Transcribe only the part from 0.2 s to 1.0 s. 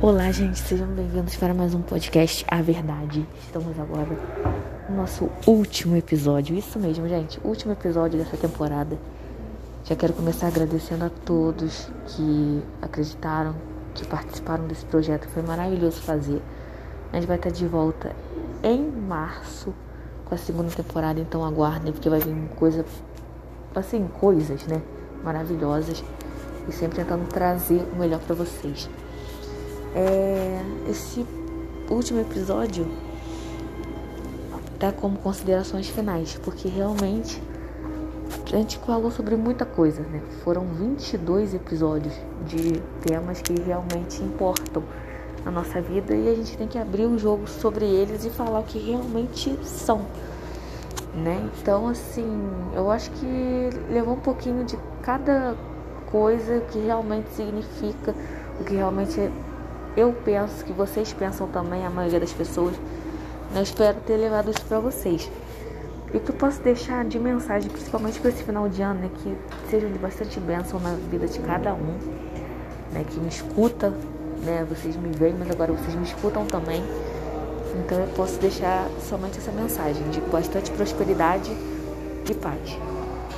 gente, sejam